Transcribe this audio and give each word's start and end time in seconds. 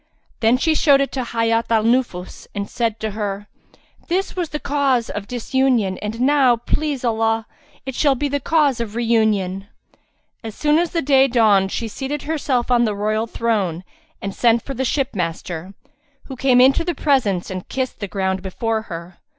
Then 0.39 0.57
she 0.57 0.73
showed 0.73 0.99
it 0.99 1.11
to 1.11 1.23
Hayat 1.23 1.67
al 1.69 1.83
Nufus 1.83 2.47
and 2.55 2.67
said 2.67 2.99
to 3.01 3.11
her, 3.11 3.45
"This 4.07 4.35
was 4.35 4.49
the 4.49 4.57
cause 4.59 5.11
of 5.11 5.27
disunion 5.27 5.99
and 5.99 6.19
now, 6.21 6.55
please 6.57 7.05
Allah, 7.05 7.45
it 7.85 7.93
shall 7.93 8.15
be 8.15 8.27
the 8.27 8.39
cause 8.39 8.79
of 8.79 8.95
reunion." 8.95 9.67
As 10.43 10.55
soon 10.55 10.79
as 10.79 10.89
day 10.89 11.27
dawned 11.27 11.71
she 11.71 11.87
seated 11.87 12.23
herself 12.23 12.71
on 12.71 12.83
the 12.83 12.95
royal 12.95 13.27
throne 13.27 13.83
and 14.23 14.33
sent 14.33 14.63
for 14.63 14.73
the 14.73 14.83
ship 14.85 15.15
master, 15.15 15.75
who 16.23 16.35
came 16.35 16.59
into 16.59 16.83
the 16.83 16.95
presence 16.95 17.51
and 17.51 17.69
kissed 17.69 17.99
the 17.99 18.07
ground 18.07 18.41
before 18.41 18.81
her. 18.89 19.19